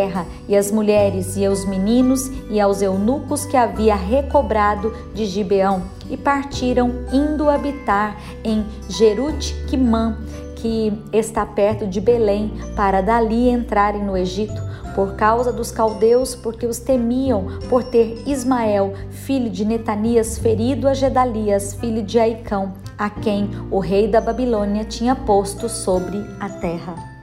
e 0.48 0.56
às 0.56 0.72
mulheres, 0.72 1.36
e 1.36 1.46
aos 1.46 1.66
meninos, 1.66 2.30
e 2.50 2.60
aos 2.60 2.82
eunucos 2.82 3.46
que 3.46 3.58
havia 3.58 3.96
recobrado 3.96 4.94
de 5.14 5.26
Gibeão, 5.26 5.84
e 6.10 6.16
partiram 6.16 6.92
indo 7.12 7.50
habitar 7.50 8.18
em 8.44 8.66
Jerut-Quimã, 8.90 10.18
que 10.56 10.94
está 11.14 11.46
perto 11.46 11.86
de 11.86 12.02
Belém, 12.02 12.52
para 12.76 13.02
dali 13.02 13.50
entrarem 13.50 14.04
no 14.04 14.18
Egito 14.18 14.68
por 14.96 15.16
causa 15.16 15.54
dos 15.54 15.72
caldeus, 15.72 16.34
porque 16.34 16.66
os 16.66 16.80
temiam 16.80 17.60
por 17.70 17.84
ter 17.84 18.24
Ismael, 18.26 18.94
filho 19.12 19.48
de 19.48 19.64
Netanias, 19.64 20.40
ferido 20.40 20.88
a 20.88 20.96
Gedalias, 20.96 21.76
filho 21.76 22.02
de 22.02 22.18
Aicão, 22.18 22.74
a 22.98 23.08
quem 23.08 23.52
o 23.70 23.78
rei 23.78 24.08
da 24.08 24.20
Babilônia 24.20 24.84
tinha 24.84 25.16
posto 25.16 25.70
sobre 25.70 26.18
a 26.40 26.50
terra. 26.50 27.17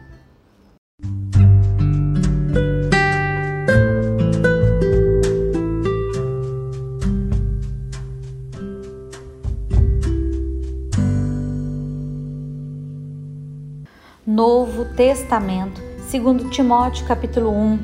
Testamento 14.96 15.94
Segundo 16.08 16.48
Timóteo 16.48 17.04
capítulo 17.06 17.50
1, 17.50 17.78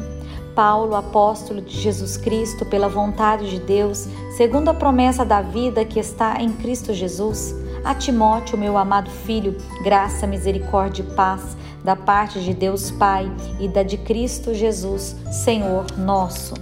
Paulo, 0.54 0.94
apóstolo 0.94 1.60
de 1.60 1.76
Jesus 1.76 2.16
Cristo, 2.16 2.64
pela 2.64 2.88
vontade 2.88 3.50
de 3.50 3.58
Deus, 3.58 4.06
segundo 4.36 4.68
a 4.68 4.74
promessa 4.74 5.24
da 5.24 5.42
vida 5.42 5.84
que 5.84 5.98
está 5.98 6.40
em 6.40 6.52
Cristo 6.52 6.94
Jesus, 6.94 7.52
a 7.82 7.92
Timóteo, 7.92 8.56
meu 8.56 8.78
amado 8.78 9.10
filho, 9.10 9.56
graça, 9.82 10.28
misericórdia 10.28 11.02
e 11.02 11.14
paz 11.16 11.56
da 11.82 11.96
parte 11.96 12.40
de 12.40 12.54
Deus 12.54 12.90
Pai 12.92 13.28
e 13.58 13.66
da 13.66 13.82
de 13.82 13.96
Cristo 13.96 14.54
Jesus, 14.54 15.16
Senhor 15.44 15.86
nosso. 15.98 16.54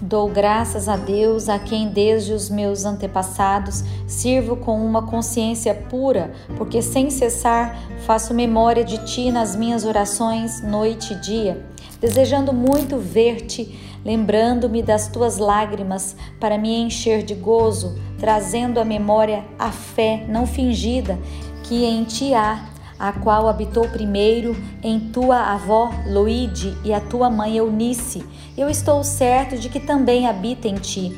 Dou 0.00 0.28
graças 0.28 0.90
a 0.90 0.96
Deus, 0.96 1.48
a 1.48 1.58
quem 1.58 1.88
desde 1.88 2.34
os 2.34 2.50
meus 2.50 2.84
antepassados 2.84 3.82
sirvo 4.06 4.54
com 4.54 4.84
uma 4.84 5.06
consciência 5.06 5.74
pura, 5.74 6.34
porque 6.58 6.82
sem 6.82 7.08
cessar 7.08 7.78
faço 8.04 8.34
memória 8.34 8.84
de 8.84 8.98
ti 9.06 9.30
nas 9.30 9.56
minhas 9.56 9.86
orações, 9.86 10.62
noite 10.62 11.14
e 11.14 11.20
dia, 11.20 11.64
desejando 11.98 12.52
muito 12.52 12.98
ver-te, 12.98 13.80
lembrando-me 14.04 14.82
das 14.82 15.08
tuas 15.08 15.38
lágrimas 15.38 16.14
para 16.38 16.58
me 16.58 16.78
encher 16.78 17.22
de 17.22 17.34
gozo, 17.34 17.98
trazendo 18.18 18.78
à 18.78 18.84
memória 18.84 19.46
a 19.58 19.72
fé 19.72 20.26
não 20.28 20.46
fingida 20.46 21.18
que 21.62 21.86
em 21.86 22.04
ti 22.04 22.34
há 22.34 22.68
a 22.98 23.12
qual 23.12 23.48
habitou 23.48 23.88
primeiro 23.88 24.56
em 24.82 24.98
tua 24.98 25.52
avó 25.52 25.90
Loide 26.06 26.76
e 26.84 26.92
a 26.92 27.00
tua 27.00 27.28
mãe 27.30 27.56
Eunice. 27.56 28.24
Eu 28.56 28.68
estou 28.68 29.02
certo 29.04 29.58
de 29.58 29.68
que 29.68 29.80
também 29.80 30.26
habita 30.26 30.68
em 30.68 30.76
ti. 30.76 31.12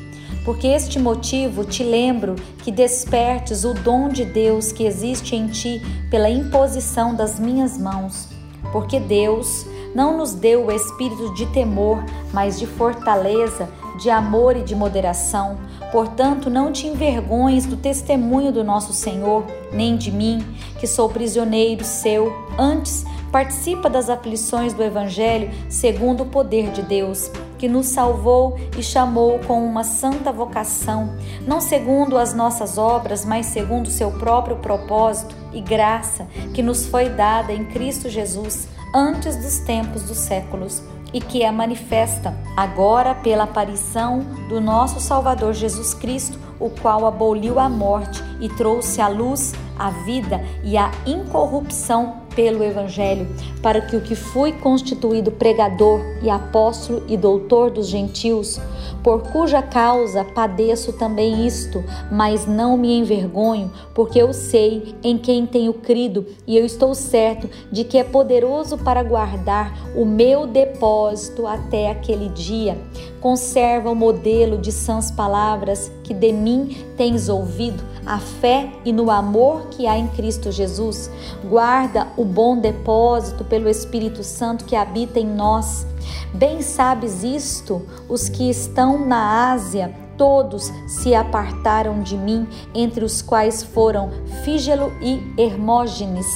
Porque 0.45 0.67
este 0.67 0.97
motivo 0.99 1.63
te 1.63 1.83
lembro 1.83 2.35
que 2.63 2.71
despertes 2.71 3.63
o 3.63 3.73
dom 3.73 4.09
de 4.09 4.25
Deus 4.25 4.71
que 4.71 4.83
existe 4.83 5.35
em 5.35 5.47
ti 5.47 5.81
pela 6.09 6.29
imposição 6.29 7.13
das 7.13 7.39
minhas 7.39 7.77
mãos. 7.77 8.29
Porque 8.71 8.99
Deus 8.99 9.65
não 9.93 10.17
nos 10.17 10.33
deu 10.33 10.65
o 10.65 10.71
espírito 10.71 11.33
de 11.33 11.45
temor, 11.47 12.03
mas 12.31 12.59
de 12.59 12.67
fortaleza, 12.67 13.69
de 13.99 14.09
amor 14.09 14.55
e 14.55 14.63
de 14.63 14.75
moderação. 14.75 15.57
Portanto, 15.91 16.49
não 16.49 16.71
te 16.71 16.85
envergonhes 16.85 17.65
do 17.65 17.75
testemunho 17.75 18.51
do 18.51 18.63
nosso 18.63 18.93
Senhor, 18.93 19.43
nem 19.71 19.97
de 19.97 20.11
mim, 20.11 20.45
que 20.79 20.85
sou 20.85 21.09
prisioneiro 21.09 21.83
seu. 21.83 22.31
Antes, 22.57 23.03
participa 23.31 23.89
das 23.89 24.09
aflições 24.09 24.73
do 24.73 24.83
Evangelho 24.83 25.49
segundo 25.69 26.23
o 26.23 26.25
poder 26.27 26.71
de 26.71 26.81
Deus, 26.81 27.31
que 27.57 27.67
nos 27.67 27.87
salvou 27.87 28.57
e 28.77 28.83
chamou 28.83 29.39
com 29.39 29.65
uma 29.65 29.83
santa 29.83 30.31
vocação, 30.31 31.15
não 31.45 31.59
segundo 31.59 32.17
as 32.17 32.33
nossas 32.33 32.77
obras, 32.77 33.25
mas 33.25 33.47
segundo 33.47 33.87
o 33.87 33.91
seu 33.91 34.11
próprio 34.11 34.57
propósito 34.57 35.35
e 35.51 35.59
graça 35.59 36.27
que 36.53 36.61
nos 36.61 36.85
foi 36.85 37.09
dada 37.09 37.51
em 37.51 37.65
Cristo 37.65 38.09
Jesus 38.09 38.67
antes 38.93 39.35
dos 39.35 39.59
tempos 39.59 40.03
dos 40.03 40.17
séculos 40.17 40.81
e 41.13 41.19
que 41.19 41.43
é 41.43 41.51
manifesta 41.51 42.35
agora 42.55 43.15
pela 43.15 43.43
aparição 43.43 44.19
do 44.47 44.59
nosso 44.61 44.99
Salvador 44.99 45.53
Jesus 45.53 45.93
Cristo, 45.93 46.39
o 46.59 46.69
qual 46.69 47.05
aboliu 47.05 47.59
a 47.59 47.69
morte 47.69 48.23
e 48.39 48.49
trouxe 48.49 49.01
à 49.01 49.07
luz 49.07 49.53
a 49.77 49.89
vida 49.89 50.41
e 50.63 50.77
a 50.77 50.91
incorrupção 51.05 52.28
pelo 52.39 52.63
Evangelho, 52.63 53.27
para 53.61 53.81
que 53.81 53.97
o 53.97 54.01
que 54.01 54.15
fui 54.15 54.53
constituído 54.53 55.29
pregador 55.29 55.99
e 56.21 56.29
apóstolo 56.29 57.03
e 57.05 57.17
doutor 57.17 57.69
dos 57.69 57.87
gentios, 57.87 58.57
por 59.03 59.23
cuja 59.23 59.61
causa 59.61 60.23
padeço 60.23 60.93
também 60.93 61.45
isto, 61.45 61.83
mas 62.09 62.47
não 62.47 62.77
me 62.77 62.97
envergonho, 62.97 63.69
porque 63.93 64.21
eu 64.21 64.31
sei 64.31 64.95
em 65.03 65.17
quem 65.17 65.45
tenho 65.45 65.73
crido 65.73 66.25
e 66.47 66.57
eu 66.57 66.65
estou 66.65 66.95
certo 66.95 67.49
de 67.69 67.83
que 67.83 67.97
é 67.97 68.05
poderoso 68.05 68.77
para 68.77 69.03
guardar 69.03 69.77
o 69.93 70.05
meu 70.05 70.47
depósito 70.47 71.45
até 71.45 71.91
aquele 71.91 72.29
dia. 72.29 72.77
Conserva 73.19 73.89
o 73.89 73.95
modelo 73.95 74.57
de 74.57 74.71
sãs 74.71 75.11
palavras 75.11 75.91
que 76.05 76.13
de 76.13 76.31
mim 76.31 76.85
tens 76.95 77.27
ouvido, 77.27 77.83
a 78.09 78.17
fé 78.17 78.71
e 78.83 78.91
no 78.91 79.11
amor 79.11 79.67
que 79.69 79.85
há 79.85 79.95
em 79.95 80.07
Cristo 80.07 80.51
Jesus. 80.51 81.11
Guarda 81.47 82.07
o 82.17 82.25
bom 82.25 82.59
depósito 82.59 83.45
pelo 83.45 83.69
Espírito 83.69 84.23
Santo 84.23 84.65
que 84.65 84.75
habita 84.75 85.19
em 85.19 85.27
nós. 85.27 85.85
Bem 86.33 86.63
sabes 86.63 87.23
isto, 87.23 87.85
os 88.09 88.27
que 88.27 88.49
estão 88.49 89.05
na 89.05 89.51
Ásia 89.51 89.93
todos 90.17 90.69
se 90.85 91.15
apartaram 91.15 92.01
de 92.01 92.17
mim, 92.17 92.45
entre 92.75 93.05
os 93.05 93.21
quais 93.21 93.63
foram 93.63 94.09
Fígelo 94.43 94.91
e 95.01 95.41
Hermógenes. 95.41 96.27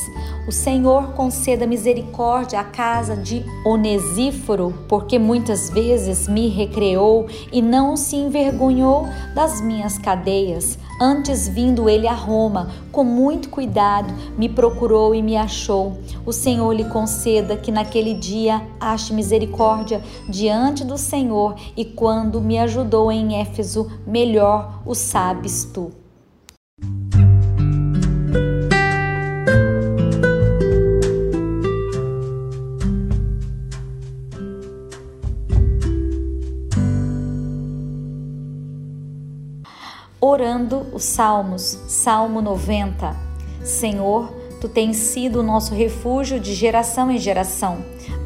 O 0.46 0.52
Senhor 0.52 1.14
conceda 1.14 1.66
misericórdia 1.66 2.60
à 2.60 2.66
casa 2.66 3.16
de 3.16 3.46
Onesíforo, 3.66 4.74
porque 4.90 5.18
muitas 5.18 5.70
vezes 5.70 6.28
me 6.28 6.50
recreou 6.50 7.28
e 7.50 7.62
não 7.62 7.96
se 7.96 8.18
envergonhou 8.18 9.08
das 9.34 9.62
minhas 9.62 9.98
cadeias. 9.98 10.78
Antes 11.00 11.48
vindo 11.48 11.88
ele 11.88 12.08
a 12.08 12.14
Roma, 12.14 12.70
com 12.92 13.06
muito 13.06 13.50
cuidado, 13.50 14.14
me 14.38 14.50
procurou 14.50 15.16
e 15.16 15.22
me 15.22 15.38
achou. 15.38 15.98
O 16.26 16.34
Senhor 16.34 16.74
lhe 16.74 16.86
conceda 16.86 17.56
que 17.56 17.72
naquele 17.72 18.14
dia 18.14 18.62
ache 18.82 19.14
misericórdia 19.14 20.02
diante 20.28 20.84
do 20.84 20.98
Senhor 20.98 21.56
e 21.78 21.86
quando 21.86 22.42
me 22.42 22.60
ajudou 22.60 23.10
em 23.10 23.40
Éfeso, 23.40 23.90
melhor 24.06 24.82
o 24.86 24.94
sabes 24.94 25.64
tu. 25.64 26.03
Orando 40.54 40.86
os 40.94 41.04
salmos, 41.04 41.80
Salmo 41.88 42.40
90. 42.40 43.16
Senhor, 43.64 44.32
tu 44.62 44.70
tens 44.70 44.98
sido 44.98 45.40
o 45.40 45.44
nosso 45.44 45.74
refúgio 45.74 46.40
de 46.40 46.54
geração 46.54 47.10
em 47.10 47.18
geração. 47.18 47.80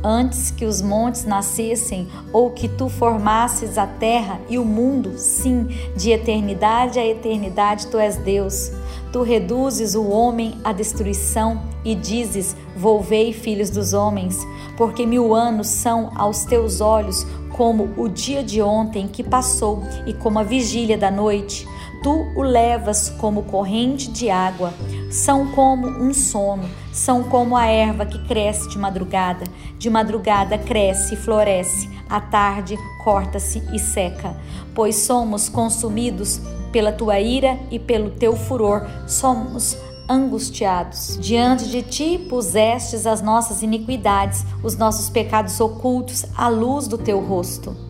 Antes 0.03 0.51
que 0.51 0.65
os 0.65 0.81
montes 0.81 1.23
nascessem 1.23 2.07
ou 2.33 2.51
que 2.51 2.67
tu 2.67 2.89
formasses 2.89 3.77
a 3.77 3.87
terra 3.87 4.41
e 4.49 4.59
o 4.59 4.65
mundo, 4.65 5.17
sim, 5.17 5.67
de 5.95 6.11
eternidade 6.11 6.99
a 6.99 7.05
eternidade 7.05 7.87
tu 7.87 7.97
és 7.97 8.17
Deus. 8.17 8.71
Tu 9.13 9.21
reduzes 9.21 9.95
o 9.95 10.09
homem 10.09 10.55
à 10.65 10.73
destruição 10.73 11.61
e 11.85 11.95
dizes: 11.95 12.57
Volvei, 12.75 13.31
filhos 13.31 13.69
dos 13.69 13.93
homens, 13.93 14.37
porque 14.75 15.05
mil 15.05 15.33
anos 15.33 15.67
são 15.67 16.11
aos 16.15 16.43
teus 16.43 16.81
olhos 16.81 17.25
como 17.53 17.89
o 17.97 18.07
dia 18.07 18.43
de 18.43 18.61
ontem 18.61 19.07
que 19.07 19.23
passou 19.23 19.81
e 20.05 20.13
como 20.13 20.37
a 20.37 20.43
vigília 20.43 20.97
da 20.97 21.09
noite 21.09 21.67
tu 22.01 22.31
o 22.35 22.41
levas 22.41 23.09
como 23.09 23.43
corrente 23.43 24.09
de 24.11 24.29
água. 24.29 24.73
São 25.09 25.51
como 25.51 25.87
um 25.87 26.13
sono, 26.13 26.69
são 26.91 27.23
como 27.23 27.55
a 27.55 27.65
erva 27.65 28.05
que 28.05 28.19
cresce 28.27 28.69
de 28.69 28.77
madrugada. 28.77 29.45
De 29.77 29.89
madrugada 29.89 30.57
cresce 30.57 31.13
e 31.13 31.17
floresce, 31.17 31.89
à 32.09 32.19
tarde 32.19 32.77
corta-se 33.03 33.63
e 33.73 33.79
seca. 33.79 34.35
Pois 34.75 34.95
somos 34.97 35.49
consumidos 35.49 36.41
pela 36.71 36.91
tua 36.91 37.19
ira 37.19 37.57
e 37.71 37.79
pelo 37.79 38.11
teu 38.11 38.35
furor, 38.35 38.87
somos 39.07 39.77
angustiados. 40.09 41.17
Diante 41.19 41.67
de 41.69 41.81
ti 41.81 42.17
pusestes 42.29 43.05
as 43.05 43.21
nossas 43.21 43.61
iniquidades, 43.61 44.45
os 44.63 44.75
nossos 44.75 45.09
pecados 45.09 45.59
ocultos 45.59 46.25
à 46.35 46.47
luz 46.47 46.87
do 46.87 46.97
teu 46.97 47.19
rosto 47.19 47.86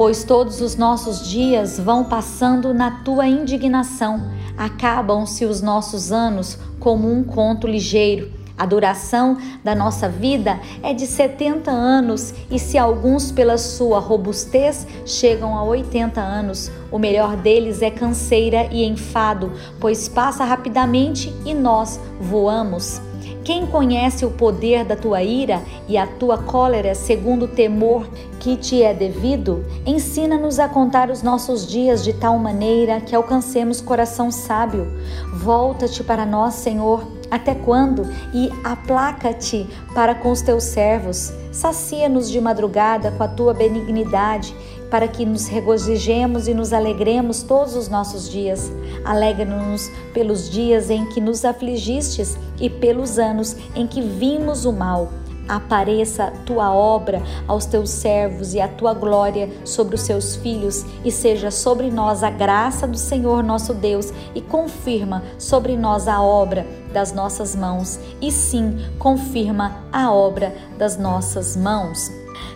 pois 0.00 0.24
todos 0.24 0.62
os 0.62 0.76
nossos 0.76 1.28
dias 1.28 1.78
vão 1.78 2.04
passando 2.04 2.72
na 2.72 3.02
tua 3.02 3.26
indignação. 3.26 4.30
Acabam-se 4.56 5.44
os 5.44 5.60
nossos 5.60 6.10
anos 6.10 6.56
como 6.78 7.12
um 7.12 7.22
conto 7.22 7.66
ligeiro. 7.66 8.32
A 8.56 8.64
duração 8.64 9.36
da 9.62 9.74
nossa 9.74 10.08
vida 10.08 10.58
é 10.82 10.94
de 10.94 11.06
70 11.06 11.70
anos, 11.70 12.32
e 12.50 12.58
se 12.58 12.78
alguns, 12.78 13.30
pela 13.30 13.58
sua 13.58 13.98
robustez, 13.98 14.86
chegam 15.04 15.54
a 15.54 15.62
80 15.64 16.18
anos, 16.18 16.70
o 16.90 16.98
melhor 16.98 17.36
deles 17.36 17.82
é 17.82 17.90
canseira 17.90 18.70
e 18.72 18.82
enfado, 18.86 19.52
pois 19.78 20.08
passa 20.08 20.44
rapidamente 20.44 21.30
e 21.44 21.52
nós 21.52 22.00
voamos. 22.18 23.09
Quem 23.50 23.66
conhece 23.66 24.24
o 24.24 24.30
poder 24.30 24.84
da 24.84 24.94
tua 24.94 25.24
ira 25.24 25.60
e 25.88 25.98
a 25.98 26.06
tua 26.06 26.38
cólera 26.38 26.94
segundo 26.94 27.46
o 27.46 27.48
temor 27.48 28.08
que 28.38 28.56
te 28.56 28.80
é 28.80 28.94
devido? 28.94 29.64
Ensina-nos 29.84 30.60
a 30.60 30.68
contar 30.68 31.10
os 31.10 31.20
nossos 31.20 31.66
dias 31.66 32.04
de 32.04 32.12
tal 32.12 32.38
maneira 32.38 33.00
que 33.00 33.12
alcancemos 33.12 33.80
coração 33.80 34.30
sábio. 34.30 34.86
Volta-te 35.34 36.04
para 36.04 36.24
nós, 36.24 36.54
Senhor. 36.54 37.04
Até 37.28 37.52
quando? 37.52 38.06
E 38.32 38.52
aplaca-te 38.62 39.66
para 39.92 40.14
com 40.14 40.30
os 40.30 40.42
teus 40.42 40.62
servos. 40.62 41.32
Sacia-nos 41.50 42.30
de 42.30 42.40
madrugada 42.40 43.10
com 43.10 43.24
a 43.24 43.28
tua 43.28 43.52
benignidade 43.52 44.54
para 44.90 45.06
que 45.06 45.24
nos 45.24 45.46
regozijemos 45.46 46.48
e 46.48 46.54
nos 46.54 46.72
alegremos 46.72 47.42
todos 47.42 47.76
os 47.76 47.88
nossos 47.88 48.28
dias. 48.28 48.70
Alegra-nos 49.04 49.88
pelos 50.12 50.50
dias 50.50 50.90
em 50.90 51.06
que 51.06 51.20
nos 51.20 51.44
afligistes 51.44 52.36
e 52.60 52.68
pelos 52.68 53.18
anos 53.18 53.56
em 53.74 53.86
que 53.86 54.02
vimos 54.02 54.64
o 54.64 54.72
mal 54.72 55.08
apareça 55.50 56.32
tua 56.46 56.72
obra 56.72 57.20
aos 57.48 57.66
teus 57.66 57.90
servos 57.90 58.54
e 58.54 58.60
a 58.60 58.68
tua 58.68 58.94
glória 58.94 59.50
sobre 59.64 59.96
os 59.96 60.02
seus 60.02 60.36
filhos, 60.36 60.84
e 61.04 61.10
seja 61.10 61.50
sobre 61.50 61.90
nós 61.90 62.22
a 62.22 62.30
graça 62.30 62.86
do 62.86 62.96
Senhor 62.96 63.42
nosso 63.42 63.74
Deus, 63.74 64.12
e 64.32 64.40
confirma 64.40 65.24
sobre 65.38 65.76
nós 65.76 66.06
a 66.06 66.22
obra 66.22 66.64
das 66.92 67.12
nossas 67.12 67.56
mãos, 67.56 67.98
e 68.20 68.30
sim, 68.30 68.78
confirma 68.98 69.84
a 69.92 70.12
obra 70.12 70.54
das 70.78 70.96
nossas 70.96 71.56
mãos. 71.56 72.10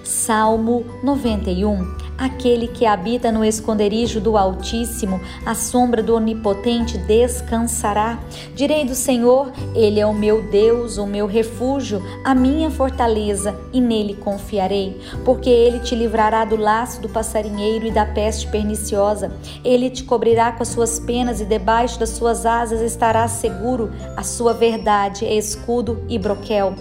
Salmo 0.05 0.85
91 1.03 2.05
Aquele 2.25 2.69
que 2.69 2.87
habita 2.87 3.31
no 3.31 3.45
esconderijo 3.45 4.19
do 4.19 4.39
Altíssimo, 4.39 5.21
à 5.45 5.55
sombra 5.55 6.03
do 6.03 6.15
Onipotente 6.15 6.97
descansará. 6.97 8.19
Direi 8.55 8.87
do 8.87 8.95
Senhor: 8.95 9.53
Ele 9.75 10.01
é 10.01 10.07
o 10.07 10.15
meu 10.15 10.41
Deus, 10.41 10.97
o 10.97 11.07
meu 11.07 11.27
refúgio, 11.27 12.03
a 12.25 12.35
minha 12.35 12.71
fortaleza, 12.71 13.55
e 13.75 13.79
nele 13.79 14.15
confiarei. 14.15 14.99
Porque 15.23 15.51
ele 15.51 15.81
te 15.81 15.95
livrará 15.95 16.47
do 16.47 16.57
laço 16.57 17.03
do 17.03 17.11
passarinheiro 17.11 17.87
e 17.87 17.91
da 17.91 18.07
peste 18.07 18.47
perniciosa. 18.47 19.31
Ele 19.63 19.91
te 19.91 20.03
cobrirá 20.03 20.51
com 20.51 20.63
as 20.63 20.71
suas 20.71 20.99
penas 20.99 21.43
e 21.43 21.45
debaixo 21.45 22.01
das 22.01 22.09
suas 22.09 22.47
asas 22.47 22.81
estarás 22.81 23.33
seguro. 23.33 23.93
A 24.17 24.23
sua 24.23 24.55
verdade 24.55 25.27
é 25.27 25.35
escudo 25.35 26.03
e 26.09 26.19
broquel. 26.19 26.75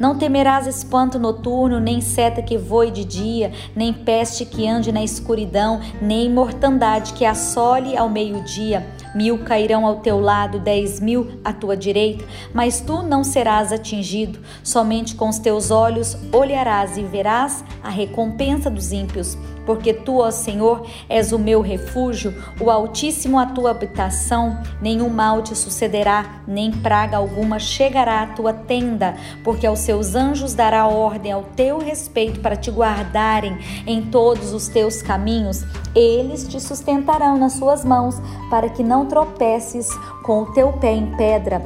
Não 0.00 0.16
temerás 0.16 0.66
espanto 0.66 1.18
noturno, 1.18 1.78
nem 1.78 2.00
seta 2.00 2.40
que 2.40 2.56
voe 2.56 2.90
de 2.90 3.04
dia, 3.04 3.52
nem 3.76 3.92
peste 3.92 4.46
que 4.46 4.66
ande 4.66 4.89
na 4.92 5.02
escuridão, 5.02 5.80
nem 6.00 6.30
mortandade 6.30 7.12
que 7.12 7.24
assole 7.24 7.96
ao 7.96 8.08
meio-dia. 8.08 8.86
Mil 9.14 9.38
cairão 9.38 9.84
ao 9.84 9.96
teu 9.96 10.20
lado, 10.20 10.60
dez 10.60 11.00
mil 11.00 11.40
à 11.44 11.52
tua 11.52 11.76
direita, 11.76 12.24
mas 12.54 12.80
tu 12.80 13.02
não 13.02 13.24
serás 13.24 13.72
atingido. 13.72 14.38
Somente 14.62 15.16
com 15.16 15.28
os 15.28 15.38
teus 15.38 15.70
olhos 15.70 16.16
olharás 16.32 16.96
e 16.96 17.02
verás 17.02 17.64
a 17.82 17.88
recompensa 17.88 18.70
dos 18.70 18.92
ímpios 18.92 19.36
porque 19.70 19.94
tu, 19.94 20.18
ó 20.18 20.32
Senhor, 20.32 20.84
és 21.08 21.30
o 21.30 21.38
meu 21.38 21.60
refúgio, 21.60 22.34
o 22.60 22.68
Altíssimo 22.72 23.38
a 23.38 23.46
tua 23.46 23.70
habitação, 23.70 24.58
nenhum 24.82 25.08
mal 25.08 25.42
te 25.42 25.56
sucederá, 25.56 26.42
nem 26.44 26.72
praga 26.72 27.18
alguma 27.18 27.60
chegará 27.60 28.22
à 28.22 28.26
tua 28.26 28.52
tenda, 28.52 29.14
porque 29.44 29.64
aos 29.64 29.78
seus 29.78 30.16
anjos 30.16 30.54
dará 30.54 30.88
ordem 30.88 31.30
ao 31.30 31.44
teu 31.54 31.78
respeito 31.78 32.40
para 32.40 32.56
te 32.56 32.68
guardarem 32.68 33.56
em 33.86 34.02
todos 34.02 34.52
os 34.52 34.66
teus 34.66 35.02
caminhos. 35.02 35.64
Eles 35.94 36.48
te 36.48 36.58
sustentarão 36.58 37.38
nas 37.38 37.52
suas 37.52 37.84
mãos, 37.84 38.20
para 38.50 38.68
que 38.70 38.82
não 38.82 39.06
tropeces 39.06 39.88
com 40.24 40.42
o 40.42 40.52
teu 40.52 40.72
pé 40.72 40.94
em 40.94 41.14
pedra. 41.16 41.62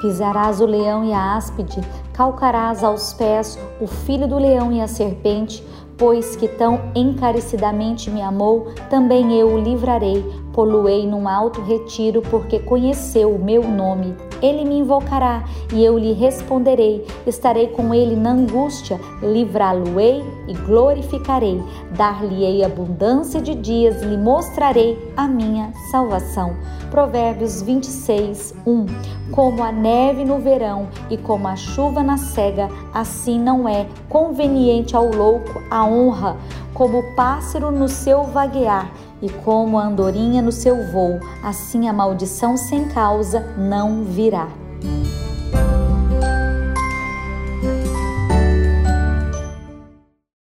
Pisarás 0.00 0.60
o 0.60 0.66
leão 0.66 1.04
e 1.04 1.12
a 1.12 1.36
áspide, 1.36 1.80
calcarás 2.12 2.82
aos 2.82 3.14
pés 3.14 3.56
o 3.80 3.86
filho 3.86 4.26
do 4.26 4.36
leão 4.36 4.72
e 4.72 4.80
a 4.80 4.88
serpente, 4.88 5.64
pois 5.96 6.36
que 6.36 6.46
tão 6.46 6.80
encarecidamente 6.94 8.10
me 8.10 8.22
amou, 8.22 8.68
também 8.90 9.38
eu 9.38 9.48
o 9.48 9.58
livrarei, 9.58 10.24
poluei 10.56 11.06
num 11.06 11.28
alto 11.28 11.60
retiro, 11.60 12.22
porque 12.22 12.58
conheceu 12.58 13.34
o 13.34 13.38
meu 13.38 13.62
nome. 13.62 14.16
Ele 14.40 14.64
me 14.64 14.78
invocará 14.78 15.44
e 15.72 15.84
eu 15.84 15.98
lhe 15.98 16.14
responderei. 16.14 17.06
Estarei 17.26 17.68
com 17.68 17.92
ele 17.92 18.16
na 18.16 18.30
angústia, 18.30 18.98
livrá-lo-ei 19.22 20.24
e 20.48 20.54
glorificarei. 20.54 21.62
Dar-lhe-ei 21.94 22.64
abundância 22.64 23.40
de 23.40 23.54
dias, 23.54 24.02
lhe 24.02 24.16
mostrarei 24.16 24.98
a 25.14 25.28
minha 25.28 25.72
salvação. 25.90 26.56
Provérbios 26.90 27.60
26, 27.60 28.54
1. 28.66 28.86
Como 29.32 29.62
a 29.62 29.70
neve 29.70 30.24
no 30.24 30.38
verão 30.38 30.88
e 31.10 31.18
como 31.18 31.48
a 31.48 31.56
chuva 31.56 32.02
na 32.02 32.16
cega, 32.16 32.70
assim 32.94 33.38
não 33.38 33.68
é 33.68 33.86
conveniente 34.08 34.96
ao 34.96 35.10
louco 35.10 35.60
a 35.70 35.84
honra, 35.84 36.36
como 36.72 36.98
o 36.98 37.14
pássaro 37.14 37.70
no 37.70 37.88
seu 37.88 38.24
vaguear 38.24 38.90
e 39.20 39.28
como 39.28 39.78
a 39.78 39.86
andorinha 39.86 40.42
no 40.42 40.52
seu 40.52 40.90
voo, 40.90 41.18
assim 41.42 41.88
a 41.88 41.92
maldição 41.92 42.56
sem 42.56 42.88
causa 42.88 43.40
não 43.56 44.04
virá. 44.04 44.48